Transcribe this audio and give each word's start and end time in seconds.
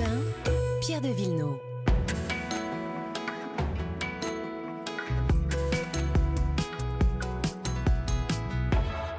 1, 0.00 0.80
Pierre 0.80 1.00
de 1.00 1.08
Villeneuve. 1.08 1.58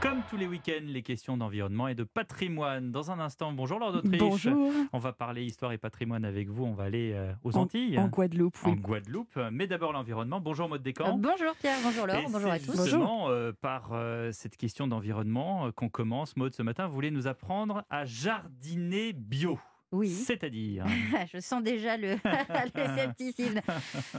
Comme 0.00 0.20
tous 0.28 0.36
les 0.36 0.46
week-ends, 0.46 0.84
les 0.84 1.02
questions 1.02 1.38
d'environnement 1.38 1.88
et 1.88 1.94
de 1.94 2.04
patrimoine. 2.04 2.92
Dans 2.92 3.10
un 3.10 3.18
instant, 3.20 3.52
bonjour 3.52 3.78
Lord 3.78 3.92
d'Autriche. 3.94 4.18
Bonjour. 4.20 4.70
On 4.92 4.98
va 4.98 5.12
parler 5.14 5.44
histoire 5.44 5.72
et 5.72 5.78
patrimoine 5.78 6.26
avec 6.26 6.48
vous. 6.50 6.64
On 6.64 6.74
va 6.74 6.84
aller 6.84 7.12
euh, 7.14 7.32
aux 7.42 7.56
Antilles. 7.56 7.98
En 7.98 8.08
Guadeloupe, 8.08 8.56
en. 8.64 8.72
Guadeloupe. 8.72 9.38
Mais 9.50 9.66
d'abord 9.66 9.92
l'environnement. 9.92 10.40
Bonjour 10.40 10.68
Maud 10.68 10.82
Descamps. 10.82 11.16
Euh, 11.16 11.20
bonjour 11.20 11.54
Pierre, 11.58 11.78
bonjour 11.82 12.06
Laure, 12.06 12.18
Et 12.18 12.26
bonjour 12.30 12.50
à 12.50 12.58
c'est 12.58 12.66
tous. 12.66 12.82
justement 12.82 13.28
euh, 13.30 13.52
par 13.58 13.90
euh, 13.92 14.30
cette 14.32 14.58
question 14.58 14.86
d'environnement 14.86 15.66
euh, 15.66 15.70
qu'on 15.72 15.88
commence. 15.88 16.36
Maud, 16.36 16.52
ce 16.54 16.62
matin, 16.62 16.86
vous 16.86 16.94
voulez 16.94 17.10
nous 17.10 17.26
apprendre 17.26 17.84
à 17.88 18.04
jardiner 18.04 19.14
bio. 19.14 19.58
Oui, 19.94 20.10
C'est-à-dire 20.10 20.84
je 21.32 21.38
sens 21.38 21.62
déjà 21.62 21.96
le, 21.96 22.16
le 22.74 22.96
scepticisme. 22.96 23.60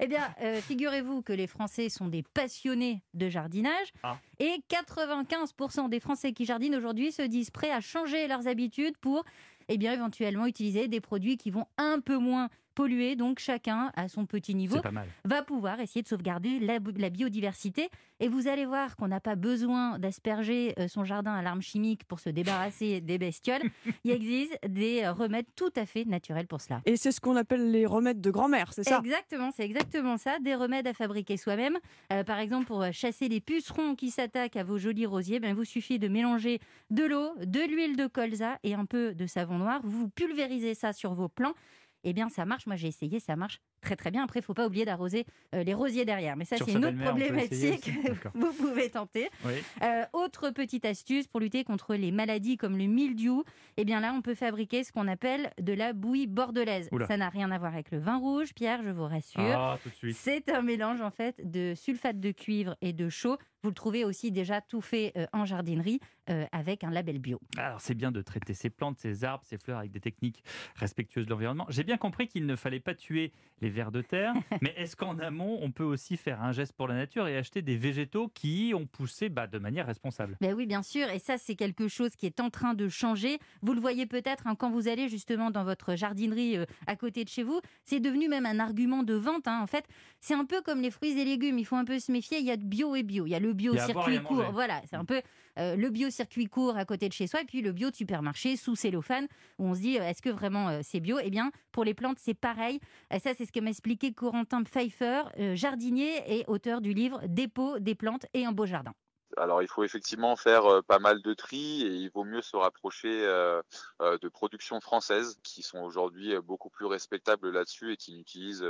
Eh 0.00 0.06
bien, 0.06 0.22
euh, 0.40 0.60
figurez-vous 0.62 1.20
que 1.22 1.32
les 1.34 1.46
Français 1.46 1.88
sont 1.90 2.08
des 2.08 2.22
passionnés 2.22 3.02
de 3.14 3.28
jardinage 3.28 3.88
Ah. 4.02 4.18
et 4.38 4.62
95% 4.70 5.88
des 5.88 6.00
Français 6.00 6.32
qui 6.32 6.44
jardinent 6.46 6.74
aujourd'hui 6.76 7.12
se 7.12 7.22
disent 7.22 7.50
prêts 7.50 7.70
à 7.70 7.80
changer 7.80 8.26
leurs 8.28 8.48
habitudes 8.48 8.96
pour, 8.98 9.24
eh 9.68 9.76
bien, 9.78 9.92
éventuellement 9.92 10.46
utiliser 10.46 10.88
des 10.88 11.00
produits 11.00 11.36
qui 11.36 11.50
vont 11.50 11.66
un 11.76 12.00
peu 12.00 12.16
moins 12.16 12.48
polluer. 12.78 13.16
Donc, 13.16 13.40
chacun 13.40 13.90
à 13.96 14.06
son 14.06 14.24
petit 14.24 14.54
niveau 14.54 14.76
C'est 14.76 14.82
pas 14.82 14.92
mal. 14.92 15.08
va 15.24 15.42
pouvoir 15.42 15.80
essayer 15.80 16.00
de 16.00 16.06
sauvegarder 16.06 16.60
la, 16.60 16.78
la 16.96 17.10
biodiversité. 17.10 17.90
Et 18.20 18.28
vous 18.28 18.46
allez 18.46 18.66
voir 18.66 18.94
qu'on 18.94 19.08
n'a 19.08 19.18
pas 19.18 19.34
besoin 19.34 19.98
d'asperger 19.98 20.74
euh, 20.78 20.86
son 20.86 21.02
jardin 21.04 21.34
à 21.34 21.42
l'arme 21.42 21.60
chimique 21.60 22.04
pour 22.04 22.20
se 22.20 22.30
débarrasser 22.30 23.00
des 23.00 23.18
bestioles. 23.18 23.62
Il 24.04 24.12
existe 24.12 24.56
des 24.68 25.02
euh, 25.02 25.12
remèdes 25.12 25.46
tout 25.56 25.72
à 25.74 25.86
fait 25.86 26.04
naturels 26.04 26.46
pour 26.46 26.60
cela. 26.60 26.80
Et 26.86 26.96
c'est 26.96 27.10
ce 27.10 27.20
qu'on 27.20 27.34
appelle 27.34 27.72
les 27.72 27.84
remèdes 27.84 28.20
de 28.20 28.30
grand-mère, 28.30 28.72
c'est 28.72 28.84
ça? 28.84 29.00
Exactement, 29.04 29.50
c'est 29.50 29.64
exactement 29.64 30.16
ça. 30.16 30.38
Des 30.38 30.54
remèdes 30.54 30.86
à 30.86 30.94
fabriquer 30.94 31.36
soi-même. 31.36 31.78
Euh, 32.12 32.22
par 32.22 32.38
exemple, 32.38 32.66
pour 32.66 32.84
chasser 32.92 33.28
les 33.28 33.40
pucerons 33.40 33.96
qui 33.96 34.10
s'attaquent 34.12 34.56
à 34.56 34.62
vos 34.62 34.78
jolis 34.78 35.06
rosiers, 35.06 35.40
ben, 35.40 35.48
il 35.48 35.54
vous 35.56 35.64
suffit 35.64 35.98
de 35.98 36.06
mélanger 36.06 36.60
de 36.90 37.04
l'eau, 37.04 37.32
de 37.44 37.60
l'huile 37.60 37.96
de 37.96 38.06
colza 38.06 38.58
et 38.62 38.74
un 38.74 38.84
peu 38.84 39.14
de 39.14 39.26
savon 39.26 39.58
noir. 39.58 39.80
Vous 39.82 40.08
pulvérisez 40.08 40.74
ça 40.74 40.92
sur 40.92 41.14
vos 41.14 41.28
plants. 41.28 41.54
Eh 42.04 42.12
bien, 42.12 42.28
ça 42.28 42.44
marche. 42.44 42.66
Moi, 42.66 42.76
j'ai 42.76 42.88
essayé, 42.88 43.20
ça 43.20 43.36
marche 43.36 43.60
très 43.80 43.96
très 43.96 44.10
bien. 44.10 44.24
Après, 44.24 44.40
il 44.40 44.42
faut 44.42 44.54
pas 44.54 44.66
oublier 44.66 44.84
d'arroser 44.84 45.26
euh, 45.54 45.62
les 45.62 45.74
rosiers 45.74 46.04
derrière. 46.04 46.36
Mais 46.36 46.44
ça, 46.44 46.56
c'est 46.56 46.72
une 46.72 46.84
autre 46.84 46.98
problématique 46.98 47.90
que 48.22 48.28
vous 48.34 48.52
pouvez 48.52 48.90
tenter. 48.90 49.28
Oui. 49.44 49.52
Euh, 49.82 50.04
autre 50.12 50.50
petite 50.50 50.84
astuce 50.84 51.26
pour 51.26 51.40
lutter 51.40 51.64
contre 51.64 51.94
les 51.94 52.10
maladies 52.10 52.56
comme 52.56 52.76
le 52.76 52.84
mildiou, 52.84 53.44
eh 53.76 53.84
bien 53.84 54.00
là, 54.00 54.12
on 54.16 54.22
peut 54.22 54.34
fabriquer 54.34 54.84
ce 54.84 54.92
qu'on 54.92 55.08
appelle 55.08 55.50
de 55.60 55.72
la 55.72 55.92
bouillie 55.92 56.26
bordelaise. 56.26 56.88
Oula. 56.92 57.06
Ça 57.06 57.16
n'a 57.16 57.28
rien 57.28 57.50
à 57.50 57.58
voir 57.58 57.72
avec 57.72 57.90
le 57.90 57.98
vin 57.98 58.16
rouge, 58.18 58.54
Pierre, 58.54 58.82
je 58.84 58.90
vous 58.90 59.04
rassure. 59.04 59.40
Ah. 59.40 59.78
C'est 60.12 60.48
un 60.50 60.62
mélange 60.62 61.00
en 61.00 61.10
fait 61.10 61.40
de 61.44 61.74
sulfate 61.74 62.20
de 62.20 62.30
cuivre 62.32 62.76
et 62.80 62.92
de 62.92 63.08
chaux. 63.08 63.38
Vous 63.62 63.70
le 63.70 63.74
trouvez 63.74 64.04
aussi 64.04 64.30
déjà 64.30 64.60
tout 64.60 64.80
fait 64.80 65.12
euh, 65.16 65.26
en 65.32 65.44
jardinerie 65.44 65.98
euh, 66.30 66.46
avec 66.52 66.84
un 66.84 66.90
label 66.90 67.18
bio. 67.18 67.40
Alors 67.56 67.80
c'est 67.80 67.94
bien 67.94 68.12
de 68.12 68.22
traiter 68.22 68.54
ces 68.54 68.70
plantes, 68.70 68.98
ces 68.98 69.24
arbres, 69.24 69.44
ces 69.44 69.58
fleurs 69.58 69.78
avec 69.78 69.90
des 69.90 70.00
techniques 70.00 70.44
respectueuses 70.76 71.26
de 71.26 71.30
l'environnement. 71.30 71.66
J'ai 71.68 71.82
bien 71.82 71.96
compris 71.96 72.28
qu'il 72.28 72.46
ne 72.46 72.54
fallait 72.54 72.78
pas 72.80 72.94
tuer 72.94 73.32
les 73.60 73.67
vers 73.68 73.90
de 73.90 74.02
terre, 74.02 74.34
mais 74.62 74.74
est-ce 74.76 74.96
qu'en 74.96 75.18
amont, 75.18 75.58
on 75.62 75.70
peut 75.70 75.84
aussi 75.84 76.16
faire 76.16 76.42
un 76.42 76.52
geste 76.52 76.72
pour 76.72 76.88
la 76.88 76.94
nature 76.94 77.26
et 77.28 77.36
acheter 77.36 77.62
des 77.62 77.76
végétaux 77.76 78.28
qui 78.28 78.72
ont 78.74 78.86
poussé 78.86 79.28
bah, 79.28 79.46
de 79.46 79.58
manière 79.58 79.86
responsable? 79.86 80.36
Ben 80.40 80.54
oui, 80.54 80.66
bien 80.66 80.82
sûr, 80.82 81.08
et 81.10 81.18
ça 81.18 81.38
c'est 81.38 81.54
quelque 81.54 81.88
chose 81.88 82.14
qui 82.16 82.26
est 82.26 82.40
en 82.40 82.50
train 82.50 82.74
de 82.74 82.88
changer. 82.88 83.38
Vous 83.62 83.72
le 83.74 83.80
voyez 83.80 84.06
peut-être 84.06 84.46
hein, 84.46 84.54
quand 84.54 84.70
vous 84.70 84.88
allez 84.88 85.08
justement 85.08 85.50
dans 85.50 85.64
votre 85.64 85.94
jardinerie 85.94 86.56
euh, 86.56 86.64
à 86.86 86.96
côté 86.96 87.24
de 87.24 87.28
chez 87.28 87.42
vous, 87.42 87.60
c'est 87.84 88.00
devenu 88.00 88.28
même 88.28 88.46
un 88.46 88.58
argument 88.58 89.02
de 89.02 89.14
vente. 89.14 89.48
hein. 89.48 89.60
En 89.62 89.66
fait, 89.66 89.84
c'est 90.20 90.34
un 90.34 90.44
peu 90.44 90.60
comme 90.62 90.80
les 90.80 90.90
fruits 90.90 91.18
et 91.18 91.24
légumes, 91.24 91.58
il 91.58 91.64
faut 91.64 91.76
un 91.76 91.84
peu 91.84 91.98
se 91.98 92.12
méfier. 92.12 92.38
Il 92.38 92.44
y 92.46 92.50
a 92.50 92.56
de 92.56 92.64
bio 92.64 92.94
et 92.96 93.02
bio. 93.02 93.26
Il 93.26 93.30
y 93.30 93.34
a 93.34 93.40
le 93.40 93.52
bio 93.52 93.74
a 93.74 93.78
circuit 93.78 94.18
manger. 94.18 94.24
court, 94.24 94.50
voilà, 94.52 94.80
c'est 94.88 94.96
un 94.96 95.04
peu 95.04 95.20
euh, 95.58 95.76
le 95.76 95.90
bio 95.90 96.10
circuit 96.10 96.46
court 96.46 96.76
à 96.76 96.84
côté 96.84 97.08
de 97.08 97.12
chez 97.12 97.26
soi, 97.26 97.40
et 97.42 97.44
puis 97.44 97.62
le 97.62 97.72
bio 97.72 97.90
de 97.90 97.96
supermarché 97.96 98.56
sous 98.56 98.76
cellophane 98.76 99.26
où 99.58 99.66
on 99.66 99.74
se 99.74 99.80
dit 99.80 99.98
euh, 99.98 100.08
est-ce 100.08 100.22
que 100.22 100.30
vraiment 100.30 100.80
c'est 100.82 101.00
bio? 101.00 101.18
Eh 101.22 101.30
bien, 101.30 101.50
pour 101.72 101.84
les 101.84 101.94
plantes 101.94 102.18
c'est 102.18 102.34
pareil. 102.34 102.80
Ça 103.10 103.32
c'est 103.36 103.44
ce 103.44 103.52
que 103.58 103.64
m'a 103.64 103.70
expliqué 103.70 104.12
Corentin 104.12 104.62
Pfeiffer, 104.62 105.24
euh, 105.38 105.56
jardinier 105.56 106.22
et 106.26 106.44
auteur 106.46 106.80
du 106.80 106.92
livre 106.94 107.20
Dépôt 107.26 107.80
des 107.80 107.96
plantes 107.96 108.26
et 108.32 108.46
un 108.46 108.52
beau 108.52 108.66
jardin. 108.66 108.92
Alors 109.36 109.62
il 109.62 109.68
faut 109.68 109.82
effectivement 109.82 110.36
faire 110.36 110.64
euh, 110.66 110.80
pas 110.80 111.00
mal 111.00 111.22
de 111.22 111.34
tri 111.34 111.82
et 111.82 111.94
il 111.94 112.08
vaut 112.10 112.24
mieux 112.24 112.40
se 112.40 112.56
rapprocher 112.56 113.10
euh, 113.26 113.60
de 114.00 114.28
productions 114.28 114.80
françaises 114.80 115.38
qui 115.42 115.62
sont 115.62 115.80
aujourd'hui 115.80 116.34
beaucoup 116.40 116.70
plus 116.70 116.86
respectables 116.86 117.50
là-dessus 117.50 117.92
et 117.92 117.96
qui 117.96 118.14
n'utilisent 118.14 118.64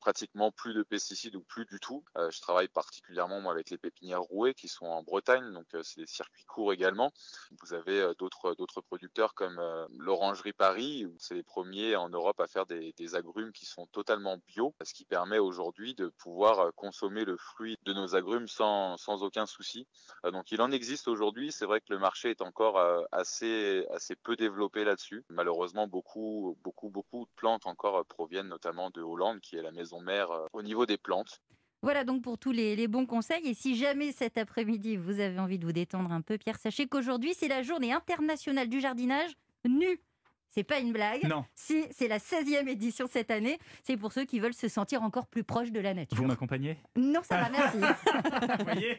pratiquement 0.00 0.50
plus 0.50 0.74
de 0.74 0.82
pesticides 0.82 1.36
ou 1.36 1.42
plus 1.42 1.66
du 1.66 1.78
tout. 1.78 2.02
Euh, 2.16 2.30
je 2.30 2.40
travaille 2.40 2.68
particulièrement 2.68 3.40
moi 3.40 3.52
avec 3.52 3.70
les 3.70 3.78
pépinières 3.78 4.22
rouées 4.22 4.54
qui 4.54 4.66
sont 4.66 4.86
en 4.86 5.02
Bretagne, 5.02 5.52
donc 5.52 5.66
euh, 5.74 5.82
c'est 5.82 6.00
des 6.00 6.06
circuits 6.06 6.44
courts 6.44 6.72
également. 6.72 7.12
Vous 7.62 7.74
avez 7.74 8.00
euh, 8.00 8.14
d'autres 8.18 8.54
d'autres 8.54 8.80
producteurs 8.80 9.34
comme 9.34 9.60
l'Orangerie 9.98 10.52
Paris, 10.52 11.06
où 11.06 11.14
c'est 11.18 11.34
les 11.34 11.42
premiers 11.42 11.96
en 11.96 12.08
Europe 12.08 12.40
à 12.40 12.46
faire 12.46 12.66
des, 12.66 12.92
des 12.96 13.14
agrumes 13.14 13.52
qui 13.52 13.66
sont 13.66 13.86
totalement 13.86 14.38
bio, 14.48 14.74
ce 14.82 14.94
qui 14.94 15.04
permet 15.04 15.38
aujourd'hui 15.38 15.94
de 15.94 16.08
pouvoir 16.18 16.74
consommer 16.74 17.24
le 17.24 17.36
fruit 17.36 17.76
de 17.84 17.92
nos 17.92 18.16
agrumes 18.16 18.48
sans, 18.48 18.96
sans 18.96 19.22
aucun 19.22 19.46
souci. 19.46 19.86
Donc 20.24 20.50
il 20.50 20.62
en 20.62 20.70
existe 20.70 21.08
aujourd'hui. 21.08 21.52
C'est 21.52 21.66
vrai 21.66 21.80
que 21.80 21.92
le 21.92 21.98
marché 21.98 22.30
est 22.30 22.40
encore 22.40 22.80
assez 23.12 23.86
assez 23.92 24.16
peu 24.16 24.36
développé 24.36 24.84
là-dessus. 24.84 25.24
Malheureusement, 25.28 25.86
beaucoup 25.86 26.56
beaucoup 26.62 26.88
beaucoup 26.88 27.24
de 27.26 27.30
plantes 27.36 27.66
encore 27.66 28.04
proviennent 28.06 28.48
notamment 28.48 28.90
de 28.90 29.02
Hollande, 29.02 29.40
qui 29.40 29.56
est 29.56 29.62
la 29.62 29.72
maison 29.72 29.89
mère 29.98 30.30
euh, 30.30 30.46
au 30.52 30.62
niveau 30.62 30.86
des 30.86 30.96
plantes. 30.96 31.40
Voilà 31.82 32.04
donc 32.04 32.22
pour 32.22 32.38
tous 32.38 32.52
les, 32.52 32.76
les 32.76 32.86
bons 32.86 33.06
conseils. 33.06 33.48
Et 33.48 33.54
si 33.54 33.74
jamais 33.74 34.12
cet 34.12 34.38
après-midi 34.38 34.96
vous 34.96 35.18
avez 35.18 35.40
envie 35.40 35.58
de 35.58 35.64
vous 35.66 35.72
détendre 35.72 36.12
un 36.12 36.20
peu, 36.20 36.38
Pierre, 36.38 36.58
sachez 36.58 36.86
qu'aujourd'hui 36.86 37.34
c'est 37.34 37.48
la 37.48 37.62
journée 37.62 37.92
internationale 37.92 38.68
du 38.68 38.80
jardinage 38.80 39.32
nu. 39.66 40.00
C'est 40.52 40.64
pas 40.64 40.80
une 40.80 40.92
blague. 40.92 41.24
Non. 41.28 41.44
Si, 41.54 41.84
c'est 41.92 42.08
la 42.08 42.18
16e 42.18 42.66
édition 42.68 43.06
cette 43.08 43.30
année. 43.30 43.60
C'est 43.84 43.96
pour 43.96 44.12
ceux 44.12 44.24
qui 44.24 44.40
veulent 44.40 44.52
se 44.52 44.66
sentir 44.66 45.00
encore 45.04 45.28
plus 45.28 45.44
proches 45.44 45.70
de 45.70 45.78
la 45.78 45.94
nature. 45.94 46.18
Vous 46.18 46.26
m'accompagnez? 46.26 46.76
Non, 46.96 47.22
ça 47.22 47.40
va, 47.40 47.50
merci. 47.52 47.78
Vous 47.78 48.64
voyez? 48.64 48.98